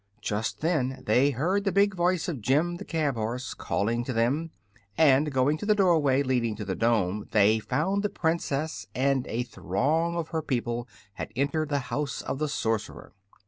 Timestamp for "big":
1.71-1.93